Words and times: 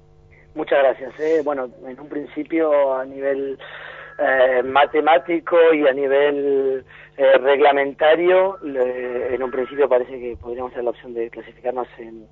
Muchas 0.55 0.79
gracias. 0.85 1.19
eh. 1.19 1.41
Bueno, 1.45 1.69
en 1.85 1.99
un 1.99 2.09
principio 2.09 2.95
a 2.95 3.05
nivel 3.05 3.59
eh, 4.19 4.63
matemático 4.65 5.57
y 5.73 5.87
a 5.87 5.93
nivel 5.93 6.85
eh, 7.17 7.39
reglamentario, 7.39 8.59
le- 8.63 9.35
en 9.35 9.43
un 9.43 9.51
principio 9.51 9.89
parece 9.89 10.13
que 10.19 10.37
podríamos 10.41 10.73
tener 10.73 10.85
la 10.85 10.91
opción 10.91 11.15
de 11.15 11.31
clasificarnos 11.31 11.89
en, 11.99 12.27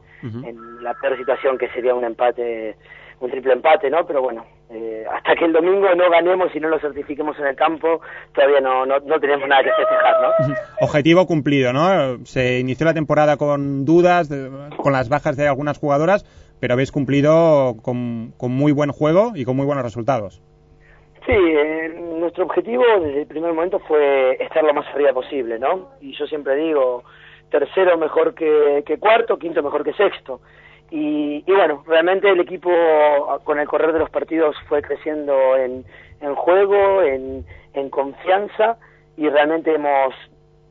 en 0.44 0.82
la 0.82 0.94
peor 0.94 1.16
situación 1.16 1.58
que 1.58 1.68
sería 1.70 1.94
un 1.94 2.04
empate, 2.04 2.76
un 3.20 3.30
triple 3.30 3.52
empate, 3.52 3.90
¿no? 3.90 4.04
Pero 4.06 4.22
bueno, 4.22 4.44
eh, 4.70 5.04
hasta 5.12 5.34
que 5.34 5.44
el 5.44 5.52
domingo 5.52 5.94
no 5.94 6.10
ganemos 6.10 6.54
y 6.54 6.60
no 6.60 6.68
lo 6.68 6.78
certifiquemos 6.80 7.38
en 7.38 7.46
el 7.46 7.56
campo, 7.56 8.00
todavía 8.34 8.60
no, 8.60 8.86
no, 8.86 8.98
no 9.00 9.20
tenemos 9.20 9.48
nada 9.48 9.62
que 9.62 9.70
festejar, 9.72 10.14
¿no? 10.22 10.54
Objetivo 10.80 11.26
cumplido, 11.26 11.72
¿no? 11.72 12.24
Se 12.24 12.58
inició 12.60 12.86
la 12.86 12.94
temporada 12.94 13.36
con 13.36 13.84
dudas, 13.84 14.28
de- 14.28 14.50
con 14.76 14.92
las 14.92 15.08
bajas 15.08 15.36
de 15.36 15.46
algunas 15.48 15.78
jugadoras, 15.78 16.24
pero 16.60 16.74
habéis 16.74 16.92
cumplido 16.92 17.76
con, 17.82 18.32
con 18.36 18.52
muy 18.52 18.72
buen 18.72 18.90
juego 18.90 19.32
y 19.34 19.44
con 19.44 19.56
muy 19.56 19.66
buenos 19.66 19.84
resultados. 19.84 20.40
Sí, 21.26 21.32
eh, 21.32 21.88
nuestro 22.18 22.44
objetivo 22.44 22.84
desde 23.00 23.20
el 23.20 23.26
primer 23.26 23.52
momento 23.52 23.78
fue 23.80 24.36
estar 24.40 24.64
lo 24.64 24.74
más 24.74 24.86
arriba 24.88 25.12
posible, 25.12 25.58
¿no? 25.58 25.90
Y 26.00 26.12
yo 26.14 26.26
siempre 26.26 26.56
digo, 26.56 27.04
tercero 27.50 27.96
mejor 27.96 28.34
que, 28.34 28.82
que 28.84 28.98
cuarto, 28.98 29.38
quinto 29.38 29.62
mejor 29.62 29.84
que 29.84 29.92
sexto. 29.92 30.40
Y, 30.90 31.44
y 31.46 31.52
bueno, 31.52 31.84
realmente 31.86 32.28
el 32.28 32.40
equipo 32.40 32.70
con 33.44 33.58
el 33.60 33.68
correr 33.68 33.92
de 33.92 34.00
los 34.00 34.10
partidos 34.10 34.56
fue 34.68 34.82
creciendo 34.82 35.56
en, 35.56 35.84
en 36.20 36.34
juego, 36.34 37.02
en, 37.02 37.44
confianza 37.90 38.78
y 39.16 39.28
realmente 39.28 39.74
hemos 39.74 40.14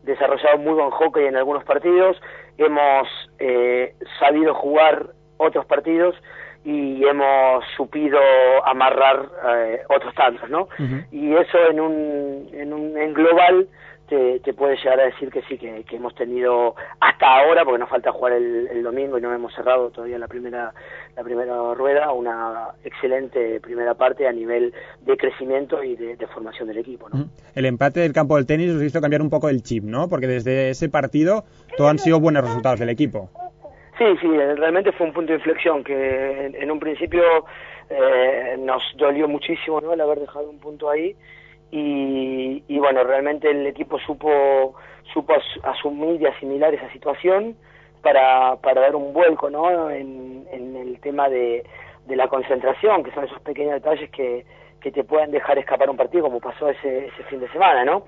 desarrollado 0.04 0.58
muy 0.58 0.74
buen 0.74 0.90
hockey 0.90 1.26
en 1.26 1.36
algunos 1.36 1.64
partidos, 1.64 2.20
hemos 2.58 3.08
eh, 3.40 3.94
sabido 4.20 4.54
jugar 4.54 5.10
otros 5.38 5.66
partidos 5.66 6.16
y 6.64 7.04
hemos 7.06 7.64
supido 7.76 8.20
amarrar 8.66 9.30
eh, 9.56 9.82
otros 9.90 10.14
tantos, 10.14 10.50
¿no? 10.50 10.68
Y 11.12 11.34
eso 11.34 11.58
en 11.70 11.80
un, 11.80 12.50
en 12.54 12.74
un 12.74 12.98
en 12.98 13.14
global 13.14 13.68
te, 14.08 14.42
te 14.42 14.54
puede 14.54 14.76
llegar 14.76 15.00
a 15.00 15.06
decir 15.06 15.32
que 15.32 15.42
sí, 15.44 15.58
que, 15.58 15.84
que 15.86 15.96
hemos 15.96 16.14
tenido 16.16 16.76
hasta 17.00 17.26
ahora, 17.26 17.64
porque 17.64 17.80
nos 17.80 17.90
falta 17.90 18.12
jugar 18.12 18.34
el, 18.34 18.68
el 18.68 18.84
domingo 18.84 19.18
y 19.18 19.22
no 19.22 19.34
hemos 19.34 19.56
cerrado 19.56 19.90
todavía 19.90 20.20
la 20.20 20.28
primera 20.28 20.74
la 21.16 21.24
primera 21.24 21.74
rueda, 21.74 22.12
una 22.12 22.68
excelente 22.84 23.60
primera 23.60 23.96
parte 23.96 24.28
a 24.28 24.32
nivel 24.32 24.74
de 25.02 25.18
crecimiento 25.18 25.84
y 25.84 25.96
de, 25.96 26.16
de 26.16 26.28
formación 26.28 26.68
del 26.68 26.78
equipo, 26.78 27.10
¿no? 27.10 27.26
El 27.56 27.66
empate 27.66 28.02
del 28.02 28.14
campo 28.14 28.36
del 28.36 28.46
tenis 28.46 28.72
os 28.72 28.84
hizo 28.84 29.02
cambiar 29.02 29.22
un 29.22 29.30
poco 29.30 29.50
el 29.50 29.64
chip, 29.64 29.84
¿no? 29.84 30.10
Porque 30.10 30.28
desde 30.28 30.70
ese 30.70 30.90
partido 30.90 31.46
todo 31.76 31.88
han 31.88 31.98
sido 31.98 32.20
buenos 32.20 32.44
resultados 32.44 32.80
del 32.80 32.90
equipo. 32.90 33.30
Sí, 34.02 34.18
sí, 34.20 34.28
realmente 34.56 34.92
fue 34.94 35.06
un 35.06 35.14
punto 35.14 35.32
de 35.32 35.38
inflexión 35.38 35.84
que 35.84 36.46
en, 36.48 36.56
en 36.56 36.72
un 36.72 36.80
principio 36.80 37.22
eh, 37.88 38.56
nos 38.58 38.82
dolió 38.98 39.28
muchísimo 39.28 39.80
¿no? 39.80 39.94
el 39.94 40.02
haber 40.02 40.22
dejado 40.22 40.50
un 40.50 40.58
punto 40.60 40.90
ahí 40.90 41.16
y, 41.70 42.64
y 42.68 42.80
bueno, 42.80 43.04
realmente 43.04 43.52
el 43.52 43.68
equipo 43.68 44.00
supo 44.00 44.74
supo 45.14 45.34
as- 45.36 45.60
asumir 45.76 46.20
y 46.20 46.26
asimilar 46.26 46.74
esa 46.74 46.92
situación 46.92 47.56
para, 48.02 48.56
para 48.56 48.82
dar 48.82 48.96
un 48.96 49.14
vuelco 49.14 49.52
¿no? 49.52 49.92
en, 49.92 50.48
en 50.52 50.76
el 50.76 51.00
tema 51.00 51.30
de, 51.30 51.64
de 52.08 52.16
la 52.16 52.28
concentración, 52.28 53.04
que 53.04 53.12
son 53.12 53.26
esos 53.26 53.40
pequeños 53.42 53.74
detalles 53.74 54.10
que, 54.10 54.46
que 54.82 54.92
te 54.92 55.04
pueden 55.04 55.30
dejar 55.30 55.60
escapar 55.60 55.92
un 55.92 55.98
partido 55.98 56.24
como 56.24 56.40
pasó 56.40 56.70
ese, 56.70 57.06
ese 57.06 57.24
fin 57.30 57.40
de 57.40 57.50
semana, 57.50 57.86
¿no? 57.86 58.06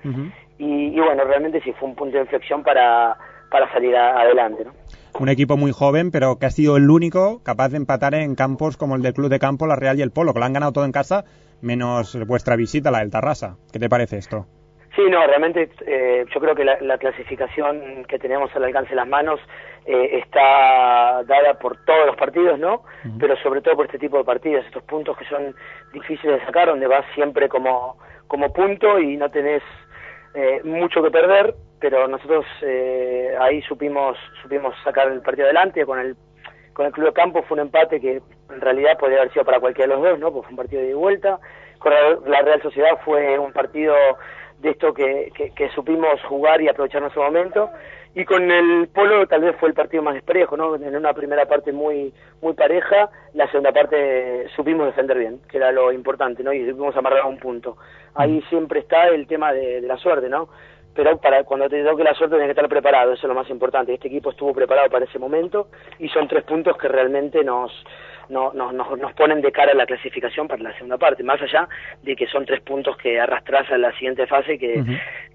y, 0.58 0.88
y 0.88 0.98
bueno, 1.00 1.22
realmente 1.22 1.60
sí 1.60 1.72
fue 1.74 1.88
un 1.88 1.94
punto 1.94 2.16
de 2.16 2.22
inflexión 2.24 2.64
para, 2.64 3.16
para 3.50 3.70
salir 3.72 3.96
a- 3.96 4.20
adelante, 4.20 4.64
¿no? 4.64 4.72
Un 5.20 5.28
equipo 5.28 5.56
muy 5.56 5.70
joven, 5.70 6.10
pero 6.10 6.38
que 6.40 6.46
ha 6.46 6.50
sido 6.50 6.76
el 6.76 6.90
único 6.90 7.40
capaz 7.44 7.68
de 7.68 7.76
empatar 7.76 8.14
en 8.14 8.34
campos 8.34 8.76
como 8.76 8.96
el 8.96 9.02
del 9.02 9.14
Club 9.14 9.28
de 9.28 9.38
Campo, 9.38 9.66
la 9.66 9.76
Real 9.76 9.96
y 9.98 10.02
el 10.02 10.10
Polo, 10.10 10.32
que 10.32 10.40
lo 10.40 10.44
han 10.44 10.52
ganado 10.52 10.72
todo 10.72 10.84
en 10.84 10.90
casa, 10.92 11.24
menos 11.62 12.18
vuestra 12.26 12.56
visita, 12.56 12.90
la 12.90 12.98
del 12.98 13.10
Tarrasa. 13.12 13.56
¿Qué 13.72 13.78
te 13.78 13.88
parece 13.88 14.16
esto? 14.18 14.46
Sí, 14.96 15.02
no, 15.10 15.24
realmente 15.26 15.70
eh, 15.86 16.24
yo 16.32 16.40
creo 16.40 16.54
que 16.54 16.64
la, 16.64 16.78
la 16.80 16.98
clasificación 16.98 18.04
que 18.08 18.18
tenemos 18.18 18.54
al 18.54 18.64
alcance 18.64 18.90
de 18.90 18.96
las 18.96 19.08
manos 19.08 19.40
eh, 19.86 20.18
está 20.18 21.22
dada 21.24 21.54
por 21.60 21.76
todos 21.84 22.06
los 22.06 22.16
partidos, 22.16 22.58
¿no? 22.58 22.82
Pero 23.18 23.36
sobre 23.36 23.60
todo 23.60 23.74
por 23.76 23.86
este 23.86 23.98
tipo 23.98 24.18
de 24.18 24.24
partidos, 24.24 24.64
estos 24.66 24.82
puntos 24.84 25.16
que 25.16 25.24
son 25.26 25.54
difíciles 25.92 26.40
de 26.40 26.46
sacar, 26.46 26.68
donde 26.68 26.86
vas 26.86 27.04
siempre 27.14 27.48
como, 27.48 27.98
como 28.28 28.52
punto 28.52 28.98
y 29.00 29.16
no 29.16 29.30
tenés 29.30 29.62
eh, 30.34 30.60
mucho 30.64 31.02
que 31.02 31.10
perder, 31.10 31.54
pero 31.84 32.08
nosotros 32.08 32.46
eh, 32.62 33.36
ahí 33.38 33.60
supimos 33.60 34.16
supimos 34.42 34.74
sacar 34.82 35.12
el 35.12 35.20
partido 35.20 35.44
adelante 35.44 35.84
con 35.84 35.98
el 35.98 36.16
con 36.72 36.86
el 36.86 36.92
Club 36.92 37.08
de 37.08 37.12
Campo 37.12 37.42
fue 37.42 37.56
un 37.56 37.66
empate 37.66 38.00
que 38.00 38.22
en 38.48 38.60
realidad 38.62 38.96
podría 38.98 39.18
haber 39.18 39.34
sido 39.34 39.44
para 39.44 39.60
cualquiera 39.60 39.94
de 39.94 40.00
los 40.00 40.10
dos, 40.10 40.18
¿no? 40.18 40.32
Porque 40.32 40.46
fue 40.46 40.52
un 40.52 40.56
partido 40.56 40.80
de 40.80 40.94
vuelta. 40.94 41.38
Con 41.78 41.92
la, 41.92 42.40
Real 42.40 42.62
Sociedad 42.62 42.98
fue 43.04 43.38
un 43.38 43.52
partido 43.52 43.94
de 44.60 44.70
esto 44.70 44.94
que, 44.94 45.30
que, 45.36 45.50
que 45.50 45.68
supimos 45.72 46.22
jugar 46.22 46.62
y 46.62 46.68
aprovechar 46.68 47.02
nuestro 47.02 47.22
momento. 47.22 47.68
Y 48.14 48.24
con 48.24 48.50
el 48.50 48.88
Polo 48.88 49.26
tal 49.26 49.42
vez 49.42 49.54
fue 49.60 49.68
el 49.68 49.74
partido 49.74 50.02
más 50.02 50.14
desparejo, 50.14 50.56
¿no? 50.56 50.76
En 50.76 50.96
una 50.96 51.12
primera 51.12 51.44
parte 51.44 51.70
muy 51.70 52.14
muy 52.40 52.54
pareja, 52.54 53.10
la 53.34 53.46
segunda 53.48 53.72
parte 53.72 54.48
supimos 54.56 54.86
defender 54.86 55.18
bien, 55.18 55.40
que 55.50 55.58
era 55.58 55.70
lo 55.70 55.92
importante, 55.92 56.42
¿no? 56.42 56.50
Y 56.54 56.66
supimos 56.66 56.96
amarrar 56.96 57.20
a 57.20 57.26
un 57.26 57.38
punto. 57.38 57.76
Ahí 58.14 58.40
siempre 58.48 58.80
está 58.80 59.08
el 59.08 59.26
tema 59.26 59.52
de 59.52 59.82
la 59.82 59.98
suerte, 59.98 60.30
¿no? 60.30 60.48
Pero 60.94 61.18
para 61.18 61.44
cuando 61.44 61.68
te 61.68 61.82
toque 61.84 62.04
la 62.04 62.14
suerte 62.14 62.36
tienes 62.36 62.48
que 62.48 62.52
estar 62.60 62.68
preparado, 62.68 63.12
eso 63.12 63.26
es 63.26 63.28
lo 63.28 63.34
más 63.34 63.50
importante. 63.50 63.94
Este 63.94 64.08
equipo 64.08 64.30
estuvo 64.30 64.52
preparado 64.54 64.88
para 64.90 65.04
ese 65.04 65.18
momento 65.18 65.68
y 65.98 66.08
son 66.08 66.28
tres 66.28 66.44
puntos 66.44 66.76
que 66.78 66.88
realmente 66.88 67.42
nos, 67.44 67.72
no- 68.28 68.52
no- 68.54 68.72
nos, 68.72 68.98
nos 68.98 69.12
ponen 69.14 69.40
de 69.42 69.50
cara 69.52 69.72
a 69.72 69.74
la 69.74 69.86
clasificación 69.86 70.46
para 70.48 70.62
la 70.62 70.72
segunda 70.74 70.96
parte, 70.98 71.22
más 71.22 71.40
allá 71.42 71.68
de 72.02 72.14
que 72.16 72.26
son 72.28 72.46
tres 72.46 72.60
puntos 72.62 72.96
que 72.96 73.18
arrastras 73.20 73.70
a 73.70 73.76
la 73.78 73.92
siguiente 73.92 74.26
fase, 74.26 74.56
que, 74.58 74.82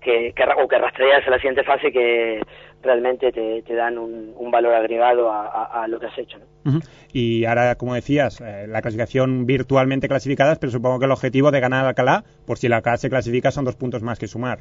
que, 0.01 0.33
que 0.33 0.43
o 0.63 0.67
que 0.67 0.75
arrastrarías 0.77 1.27
a 1.27 1.31
la 1.31 1.37
siguiente 1.37 1.63
fase 1.63 1.91
que 1.91 2.41
realmente 2.81 3.31
te, 3.33 3.61
te 3.63 3.75
dan 3.75 3.97
un, 3.97 4.33
un 4.37 4.51
valor 4.51 4.73
agregado 4.73 5.29
a, 5.31 5.45
a- 5.47 5.83
a 5.83 5.87
lo 5.87 5.99
que 5.99 6.05
has 6.05 6.17
hecho. 6.17 6.37
¿no? 6.63 6.79
Y 7.11 7.43
ahora, 7.45 7.75
como 7.75 7.93
decías, 7.95 8.39
eh, 8.41 8.65
la 8.67 8.81
clasificación 8.81 9.45
virtualmente 9.45 10.07
clasificadas, 10.07 10.57
pero 10.59 10.71
supongo 10.71 10.99
que 10.99 11.05
el 11.05 11.11
objetivo 11.11 11.51
de 11.51 11.59
ganar 11.59 11.85
Alcalá, 11.85 12.23
por 12.47 12.57
si 12.57 12.67
el 12.67 12.73
Alcalá 12.73 12.97
se 12.97 13.09
clasifica, 13.09 13.51
son 13.51 13.65
dos 13.65 13.75
puntos 13.75 14.01
más 14.03 14.17
que 14.19 14.27
sumar. 14.27 14.59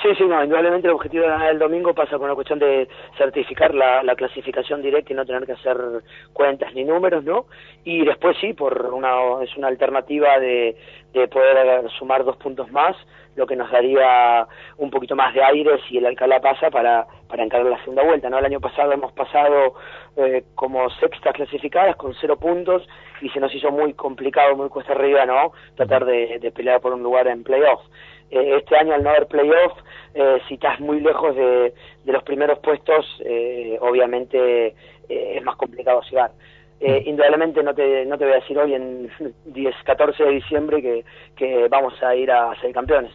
Sí, 0.00 0.08
sí, 0.16 0.24
no, 0.24 0.42
indudablemente 0.42 0.88
el 0.88 0.94
objetivo 0.94 1.24
de 1.24 1.30
ganar 1.30 1.50
el 1.50 1.58
domingo 1.58 1.94
pasa 1.94 2.18
con 2.18 2.28
la 2.28 2.34
cuestión 2.34 2.58
de 2.58 2.88
certificar 3.18 3.74
la, 3.74 4.02
la 4.02 4.16
clasificación 4.16 4.82
directa 4.82 5.12
y 5.12 5.16
no 5.16 5.26
tener 5.26 5.44
que 5.44 5.52
hacer 5.52 5.76
cuentas 6.32 6.74
ni 6.74 6.84
números, 6.84 7.22
¿no? 7.24 7.46
Y 7.84 8.04
después 8.04 8.36
sí, 8.40 8.52
por 8.54 8.86
una 8.92 9.42
es 9.42 9.56
una 9.56 9.68
alternativa 9.68 10.38
de, 10.38 10.76
de 11.12 11.28
poder 11.28 11.88
sumar 11.98 12.24
dos 12.24 12.36
puntos 12.36 12.70
más, 12.70 12.96
lo 13.36 13.46
que 13.46 13.56
nos 13.56 13.70
daría 13.70 14.46
un 14.78 14.90
poquito 14.90 15.16
más 15.16 15.34
de 15.34 15.42
aire 15.42 15.78
si 15.88 15.98
el 15.98 16.06
Alcalá 16.06 16.40
pasa 16.40 16.70
para, 16.70 17.06
para 17.28 17.44
encarar 17.44 17.66
la 17.66 17.78
segunda 17.80 18.02
vuelta, 18.02 18.28
¿no? 18.28 18.38
El 18.38 18.44
año 18.44 18.60
pasado 18.60 18.92
hemos 18.92 19.12
pasado 19.12 19.74
eh, 20.16 20.44
como 20.54 20.88
sextas 20.90 21.32
clasificadas 21.32 21.96
con 21.96 22.14
cero 22.20 22.36
puntos 22.38 22.86
y 23.20 23.28
se 23.30 23.40
nos 23.40 23.54
hizo 23.54 23.70
muy 23.70 23.94
complicado, 23.94 24.56
muy 24.56 24.68
cuesta 24.68 24.92
arriba, 24.92 25.24
¿no? 25.24 25.52
Tratar 25.76 26.04
de, 26.04 26.52
pelear 26.54 26.80
por 26.80 26.92
un 26.92 27.02
lugar 27.02 27.26
en 27.28 27.42
playoff. 27.42 27.80
Eh, 28.32 28.56
este 28.56 28.74
año 28.76 28.94
al 28.94 29.02
no 29.02 29.10
haber 29.10 29.26
playoff, 29.26 29.72
eh, 30.14 30.38
si 30.48 30.54
estás 30.54 30.80
muy 30.80 31.00
lejos 31.00 31.36
de, 31.36 31.74
de 32.04 32.12
los 32.12 32.22
primeros 32.22 32.58
puestos, 32.60 33.04
eh, 33.24 33.76
obviamente 33.80 34.68
eh, 35.08 35.34
es 35.36 35.42
más 35.44 35.56
complicado 35.56 36.00
llegar. 36.10 36.30
Eh, 36.80 37.02
indudablemente 37.06 37.62
no 37.62 37.74
te, 37.74 38.04
no 38.06 38.18
te 38.18 38.24
voy 38.24 38.32
a 38.32 38.36
decir 38.40 38.58
hoy 38.58 38.74
en 38.74 39.08
10, 39.44 39.74
14 39.84 40.24
de 40.24 40.30
diciembre 40.30 40.82
que, 40.82 41.04
que 41.36 41.68
vamos 41.68 41.94
a 42.02 42.16
ir 42.16 42.30
a 42.32 42.58
ser 42.60 42.72
campeones. 42.72 43.12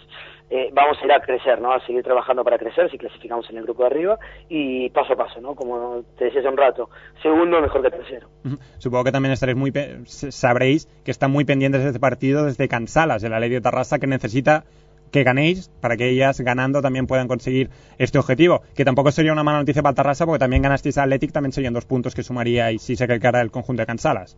Eh, 0.50 0.70
vamos 0.72 0.98
a 1.02 1.06
ir 1.06 1.12
a 1.12 1.20
crecer, 1.20 1.60
¿no? 1.60 1.74
A 1.74 1.86
seguir 1.86 2.02
trabajando 2.04 2.42
para 2.46 2.58
crecer 2.58 2.90
si 2.90 2.98
clasificamos 2.98 3.50
en 3.50 3.58
el 3.58 3.64
grupo 3.64 3.82
de 3.84 3.88
arriba 3.88 4.18
y 4.48 4.90
paso 4.92 5.12
a 5.12 5.16
paso, 5.18 5.42
¿no? 5.42 5.56
Como 5.56 6.04
te 6.18 6.26
decía 6.26 6.40
hace 6.40 6.48
un 6.48 6.56
rato, 6.56 6.90
segundo 7.22 7.60
mejor 7.60 7.82
que 7.82 7.90
tercero. 7.90 8.30
Supongo 8.78 9.04
que 9.04 9.12
también 9.12 9.34
estaréis 9.34 9.58
muy 9.58 9.72
pe- 9.72 9.98
sabréis 10.06 10.86
que 11.04 11.12
están 11.12 11.32
muy 11.32 11.44
pendientes 11.44 11.82
de 11.82 11.88
este 11.88 12.00
partido 12.00 12.46
desde 12.46 12.70
Cansalas, 12.70 13.22
el 13.26 13.34
Alerio 13.34 13.62
Tarrasa, 13.62 14.00
que 14.00 14.08
necesita 14.08 14.64
que 15.12 15.24
ganéis 15.24 15.70
para 15.82 15.98
que 15.98 16.10
ellas 16.10 16.40
ganando 16.42 16.82
también 16.82 17.08
puedan 17.08 17.28
conseguir 17.28 17.70
este 17.98 18.20
objetivo. 18.20 18.62
Que 18.76 18.86
tampoco 18.86 19.12
sería 19.12 19.34
una 19.34 19.44
mala 19.44 19.60
noticia 19.60 19.82
para 19.82 19.96
Tarrasa 19.96 20.26
porque 20.26 20.40
también 20.40 20.62
ganasteis 20.62 20.98
a 20.98 21.04
Athletic, 21.04 21.32
también 21.32 21.52
serían 21.52 21.74
dos 21.74 21.86
puntos 21.86 22.16
que 22.16 22.24
sumaríais 22.24 22.82
si 22.82 22.96
se 22.96 23.08
quedara 23.08 23.42
el 23.42 23.52
conjunto 23.52 23.82
de 23.82 23.88
Cansalas. 23.88 24.38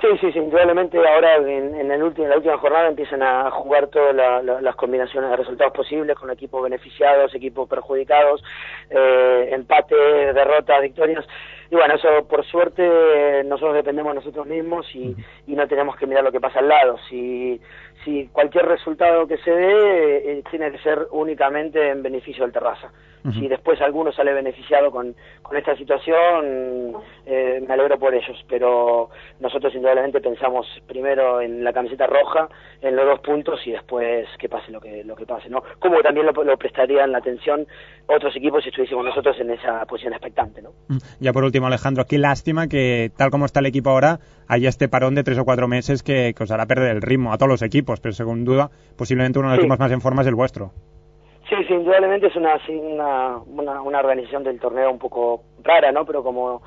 Sí, 0.00 0.06
sí, 0.20 0.30
sí, 0.32 0.38
indudablemente 0.38 0.96
ahora 0.96 1.38
en, 1.38 1.74
en, 1.74 1.90
el 1.90 2.04
último, 2.04 2.26
en 2.26 2.30
la 2.30 2.36
última 2.36 2.56
jornada 2.58 2.86
empiezan 2.86 3.20
a 3.20 3.50
jugar 3.50 3.88
todas 3.88 4.14
las 4.62 4.76
combinaciones 4.76 5.28
de 5.28 5.36
resultados 5.36 5.72
posibles 5.72 6.16
con 6.16 6.30
equipos 6.30 6.62
beneficiados, 6.62 7.34
equipos 7.34 7.68
perjudicados, 7.68 8.44
eh, 8.90 9.48
empates, 9.50 10.34
derrotas, 10.36 10.82
victorias. 10.82 11.26
Y 11.70 11.74
bueno, 11.74 11.94
eso 11.94 12.08
por 12.28 12.44
suerte 12.46 13.44
nosotros 13.44 13.74
dependemos 13.74 14.12
de 14.12 14.20
nosotros 14.20 14.46
mismos 14.46 14.86
y, 14.94 15.14
y 15.46 15.54
no 15.54 15.68
tenemos 15.68 15.96
que 15.96 16.06
mirar 16.06 16.24
lo 16.24 16.32
que 16.32 16.40
pasa 16.40 16.60
al 16.60 16.68
lado. 16.68 16.96
Si, 17.08 17.60
si 18.04 18.28
cualquier 18.32 18.66
resultado 18.66 19.26
que 19.26 19.38
se 19.38 19.50
dé 19.50 20.32
eh, 20.32 20.42
tiene 20.50 20.70
que 20.70 20.78
ser 20.78 21.06
únicamente 21.10 21.90
en 21.90 22.02
beneficio 22.02 22.44
del 22.44 22.52
Terraza. 22.52 22.90
Si 23.34 23.46
después 23.46 23.78
alguno 23.82 24.10
sale 24.10 24.32
beneficiado 24.32 24.90
con, 24.90 25.14
con 25.42 25.56
esta 25.56 25.76
situación, 25.76 26.94
eh, 27.26 27.62
me 27.66 27.74
alegro 27.74 27.98
por 27.98 28.14
ellos, 28.14 28.42
pero 28.48 29.10
nosotros 29.38 29.74
indudablemente 29.74 30.20
pensamos 30.22 30.66
primero 30.86 31.42
en 31.42 31.62
la 31.62 31.74
camiseta 31.74 32.06
roja, 32.06 32.48
en 32.80 32.96
los 32.96 33.04
dos 33.04 33.20
puntos 33.20 33.60
y 33.66 33.72
después 33.72 34.26
que 34.38 34.48
pase 34.48 34.70
lo 34.70 34.80
que, 34.80 35.04
lo 35.04 35.14
que 35.14 35.26
pase, 35.26 35.50
¿no? 35.50 35.62
Como 35.78 36.00
también 36.00 36.24
lo, 36.24 36.32
lo 36.32 36.56
prestarían 36.56 37.12
la 37.12 37.18
atención 37.18 37.66
otros 38.06 38.34
equipos 38.34 38.62
si 38.62 38.70
estuviésemos 38.70 39.04
nosotros 39.04 39.38
en 39.40 39.50
esa 39.50 39.84
posición 39.84 40.14
expectante, 40.14 40.62
¿no? 40.62 40.70
Mm. 40.88 40.96
Ya 41.20 41.32
por 41.32 41.44
último, 41.44 41.57
Alejandro, 41.66 42.04
qué 42.06 42.18
lástima 42.18 42.68
que 42.68 43.10
tal 43.16 43.30
como 43.30 43.44
está 43.44 43.60
el 43.60 43.66
equipo 43.66 43.90
ahora, 43.90 44.20
haya 44.46 44.68
este 44.68 44.88
parón 44.88 45.14
de 45.14 45.24
tres 45.24 45.38
o 45.38 45.44
cuatro 45.44 45.68
meses 45.68 46.02
que, 46.02 46.34
os 46.38 46.50
hará 46.50 46.66
perder 46.66 46.96
el 46.96 47.02
ritmo 47.02 47.32
a 47.32 47.38
todos 47.38 47.50
los 47.50 47.62
equipos, 47.62 48.00
pero 48.00 48.12
según 48.12 48.44
duda, 48.44 48.70
posiblemente 48.96 49.38
uno 49.38 49.48
de 49.48 49.56
los 49.56 49.64
equipos 49.64 49.78
más 49.78 49.92
en 49.92 50.00
forma 50.00 50.22
es 50.22 50.28
el 50.28 50.34
vuestro. 50.34 50.70
Sí, 51.48 51.56
sí, 51.66 51.74
indudablemente 51.74 52.26
es 52.26 52.36
una, 52.36 52.58
una, 53.46 53.80
una, 53.80 53.98
organización 54.00 54.44
del 54.44 54.60
torneo 54.60 54.90
un 54.90 54.98
poco 54.98 55.42
rara, 55.62 55.90
¿no? 55.90 56.04
Pero 56.04 56.22
como 56.22 56.62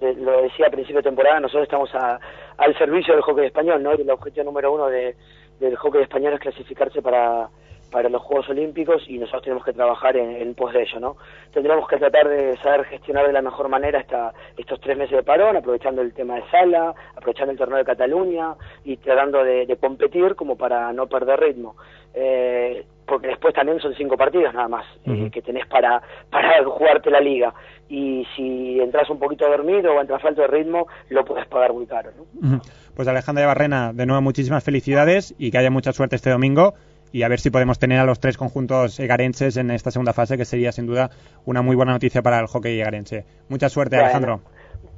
lo 0.00 0.42
decía 0.42 0.66
a 0.66 0.70
principio 0.70 0.96
de 0.96 1.08
temporada, 1.08 1.40
nosotros 1.40 1.64
estamos 1.64 1.90
al 1.94 2.78
servicio 2.78 3.14
del 3.14 3.22
hockey 3.22 3.46
español, 3.46 3.82
¿no? 3.82 3.94
Y 3.94 4.02
el 4.02 4.10
objetivo 4.10 4.44
número 4.44 4.72
uno 4.72 4.88
de, 4.88 5.16
del 5.58 5.76
hockey 5.76 6.02
español 6.02 6.34
es 6.34 6.40
clasificarse 6.40 7.00
para, 7.00 7.48
para 7.90 8.08
los 8.08 8.22
Juegos 8.22 8.48
Olímpicos 8.48 9.02
y 9.08 9.18
nosotros 9.18 9.42
tenemos 9.42 9.64
que 9.64 9.72
trabajar 9.72 10.16
en, 10.16 10.54
pos 10.54 10.72
de 10.72 10.82
ello, 10.82 11.00
¿no? 11.00 11.16
Tendremos 11.52 11.88
que 11.88 11.96
tratar 11.98 12.28
de 12.28 12.56
saber 12.58 12.84
gestionar 12.86 13.26
de 13.26 13.32
la 13.32 13.42
mejor 13.42 13.68
manera 13.68 14.00
esta, 14.00 14.32
estos 14.56 14.80
tres 14.80 14.96
meses 14.96 15.16
de 15.16 15.22
parón, 15.22 15.56
aprovechando 15.56 16.02
el 16.02 16.12
tema 16.12 16.36
de 16.36 16.42
sala, 16.50 16.94
aprovechando 17.16 17.52
el 17.52 17.58
torneo 17.58 17.78
de 17.78 17.84
Cataluña 17.84 18.54
y 18.84 18.96
tratando 18.96 19.44
de, 19.44 19.76
competir 19.80 20.34
como 20.34 20.56
para 20.56 20.92
no 20.92 21.06
perder 21.06 21.40
ritmo. 21.40 21.76
Eh, 22.14 22.84
porque 23.06 23.28
después 23.28 23.54
también 23.54 23.78
son 23.78 23.94
cinco 23.94 24.16
partidos 24.16 24.52
nada 24.52 24.68
más 24.68 24.84
eh, 25.04 25.30
que 25.30 25.40
tenés 25.40 25.66
para, 25.66 26.02
para 26.30 26.64
jugarte 26.64 27.10
la 27.10 27.20
liga. 27.20 27.54
Y 27.88 28.26
si 28.34 28.80
entras 28.80 29.08
un 29.10 29.18
poquito 29.18 29.48
dormido 29.48 29.94
o 29.94 30.00
entras 30.00 30.20
falto 30.20 30.40
de 30.40 30.48
ritmo, 30.48 30.88
lo 31.10 31.24
puedes 31.24 31.46
pagar 31.46 31.72
muy 31.72 31.86
caro. 31.86 32.10
¿no? 32.16 32.60
Pues 32.94 33.06
Alejandra 33.06 33.46
Barrena, 33.46 33.92
de 33.92 34.06
nuevo 34.06 34.22
muchísimas 34.22 34.64
felicidades 34.64 35.34
y 35.38 35.50
que 35.50 35.58
haya 35.58 35.70
mucha 35.70 35.92
suerte 35.92 36.16
este 36.16 36.30
domingo 36.30 36.74
y 37.12 37.22
a 37.22 37.28
ver 37.28 37.40
si 37.40 37.50
podemos 37.50 37.78
tener 37.78 37.98
a 37.98 38.04
los 38.04 38.20
tres 38.20 38.36
conjuntos 38.36 38.98
egarenses 39.00 39.56
en 39.56 39.70
esta 39.70 39.90
segunda 39.90 40.12
fase, 40.12 40.36
que 40.36 40.44
sería 40.44 40.72
sin 40.72 40.86
duda 40.86 41.10
una 41.44 41.62
muy 41.62 41.76
buena 41.76 41.92
noticia 41.92 42.22
para 42.22 42.40
el 42.40 42.46
hockey 42.46 42.80
egarense. 42.80 43.24
Mucha 43.48 43.68
suerte, 43.68 43.96
Alejandro. 43.96 44.40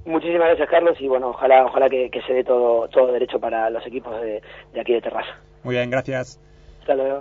Muchísimas 0.05 0.49
gracias, 0.49 0.71
Carlos, 0.71 0.97
y 1.01 1.07
bueno, 1.07 1.29
ojalá, 1.29 1.67
ojalá 1.67 1.89
que, 1.91 2.11
se 2.27 2.33
dé 2.33 2.45
todo, 2.45 2.89
todo 2.89 3.13
derecho 3.13 3.39
para 3.39 3.69
los 3.69 3.87
equipos 3.87 4.19
de, 4.23 4.41
de 4.73 4.81
aquí 4.81 4.95
de 4.95 5.03
Terraza. 5.03 5.37
Muy 5.65 5.75
bien, 5.75 5.91
gracias. 5.91 6.41
Hasta 6.81 6.95
luego. 6.95 7.17